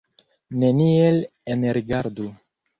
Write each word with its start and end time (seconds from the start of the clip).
Neniel 0.63 1.21
enrigardu! 1.57 2.29